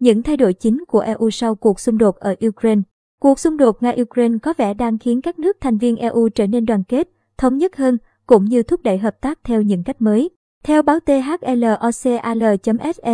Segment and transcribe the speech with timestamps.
[0.00, 2.82] Những thay đổi chính của EU sau cuộc xung đột ở Ukraine
[3.20, 6.64] Cuộc xung đột Nga-Ukraine có vẻ đang khiến các nước thành viên EU trở nên
[6.64, 10.30] đoàn kết, thống nhất hơn, cũng như thúc đẩy hợp tác theo những cách mới.
[10.64, 12.00] Theo báo THLOCAL.SE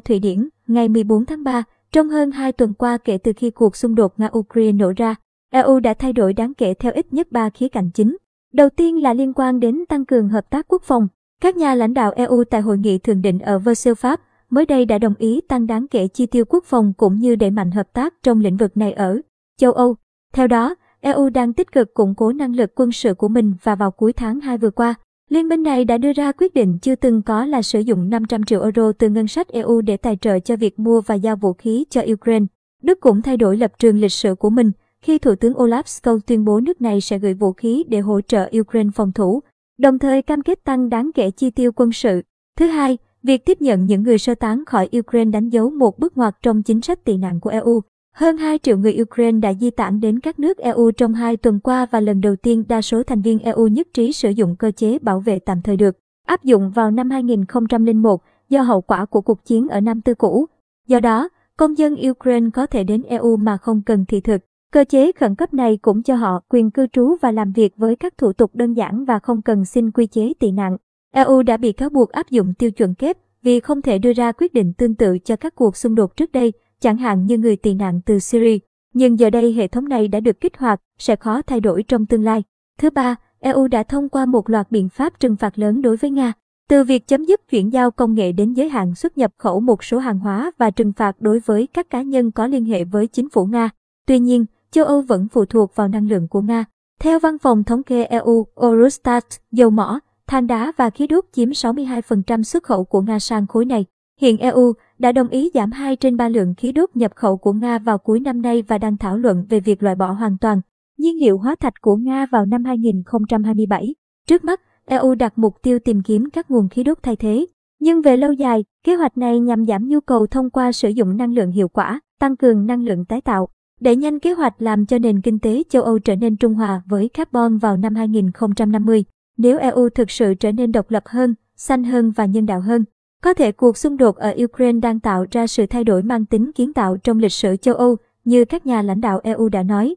[0.00, 1.62] Thụy Điển, ngày 14 tháng 3,
[1.92, 5.14] trong hơn 2 tuần qua kể từ khi cuộc xung đột Nga-Ukraine nổ ra,
[5.52, 8.16] EU đã thay đổi đáng kể theo ít nhất 3 khía cạnh chính.
[8.52, 11.08] Đầu tiên là liên quan đến tăng cường hợp tác quốc phòng.
[11.40, 14.20] Các nhà lãnh đạo EU tại hội nghị thượng đỉnh ở Versailles, Pháp,
[14.50, 17.50] mới đây đã đồng ý tăng đáng kể chi tiêu quốc phòng cũng như đẩy
[17.50, 19.20] mạnh hợp tác trong lĩnh vực này ở
[19.58, 19.96] châu Âu.
[20.32, 23.74] Theo đó, EU đang tích cực củng cố năng lực quân sự của mình và
[23.74, 24.94] vào cuối tháng 2 vừa qua,
[25.30, 28.44] Liên minh này đã đưa ra quyết định chưa từng có là sử dụng 500
[28.44, 31.52] triệu euro từ ngân sách EU để tài trợ cho việc mua và giao vũ
[31.52, 32.46] khí cho Ukraine.
[32.82, 36.20] Đức cũng thay đổi lập trường lịch sử của mình khi Thủ tướng Olaf Scholz
[36.26, 39.40] tuyên bố nước này sẽ gửi vũ khí để hỗ trợ Ukraine phòng thủ,
[39.78, 42.22] đồng thời cam kết tăng đáng kể chi tiêu quân sự.
[42.56, 46.16] Thứ hai, việc tiếp nhận những người sơ tán khỏi Ukraine đánh dấu một bước
[46.16, 47.80] ngoặt trong chính sách tị nạn của EU.
[48.14, 51.60] Hơn 2 triệu người Ukraine đã di tản đến các nước EU trong hai tuần
[51.60, 54.70] qua và lần đầu tiên đa số thành viên EU nhất trí sử dụng cơ
[54.70, 59.20] chế bảo vệ tạm thời được áp dụng vào năm 2001 do hậu quả của
[59.20, 60.46] cuộc chiến ở Nam Tư cũ.
[60.86, 64.40] Do đó, công dân Ukraine có thể đến EU mà không cần thị thực.
[64.72, 67.96] Cơ chế khẩn cấp này cũng cho họ quyền cư trú và làm việc với
[67.96, 70.76] các thủ tục đơn giản và không cần xin quy chế tị nạn.
[71.14, 74.32] EU đã bị cáo buộc áp dụng tiêu chuẩn kép vì không thể đưa ra
[74.32, 77.56] quyết định tương tự cho các cuộc xung đột trước đây chẳng hạn như người
[77.56, 78.58] tị nạn từ Syria.
[78.94, 82.06] Nhưng giờ đây hệ thống này đã được kích hoạt, sẽ khó thay đổi trong
[82.06, 82.42] tương lai.
[82.78, 86.10] Thứ ba, EU đã thông qua một loạt biện pháp trừng phạt lớn đối với
[86.10, 86.32] Nga.
[86.68, 89.84] Từ việc chấm dứt chuyển giao công nghệ đến giới hạn xuất nhập khẩu một
[89.84, 93.06] số hàng hóa và trừng phạt đối với các cá nhân có liên hệ với
[93.06, 93.70] chính phủ Nga.
[94.06, 96.64] Tuy nhiên, châu Âu vẫn phụ thuộc vào năng lượng của Nga.
[97.00, 100.00] Theo văn phòng thống kê EU, Eurostat, dầu mỏ,
[100.30, 103.84] than đá và khí đốt chiếm 62% xuất khẩu của Nga sang khối này.
[104.20, 107.52] Hiện EU đã đồng ý giảm 2 trên 3 lượng khí đốt nhập khẩu của
[107.52, 110.60] Nga vào cuối năm nay và đang thảo luận về việc loại bỏ hoàn toàn
[111.00, 113.94] nhiên liệu hóa thạch của Nga vào năm 2027.
[114.28, 117.46] Trước mắt, EU đặt mục tiêu tìm kiếm các nguồn khí đốt thay thế.
[117.80, 121.16] Nhưng về lâu dài, kế hoạch này nhằm giảm nhu cầu thông qua sử dụng
[121.16, 123.48] năng lượng hiệu quả, tăng cường năng lượng tái tạo,
[123.80, 126.82] đẩy nhanh kế hoạch làm cho nền kinh tế châu Âu trở nên trung hòa
[126.86, 129.04] với carbon vào năm 2050.
[129.42, 132.84] Nếu EU thực sự trở nên độc lập hơn, xanh hơn và nhân đạo hơn,
[133.22, 136.52] có thể cuộc xung đột ở Ukraine đang tạo ra sự thay đổi mang tính
[136.52, 139.94] kiến tạo trong lịch sử châu Âu, như các nhà lãnh đạo EU đã nói.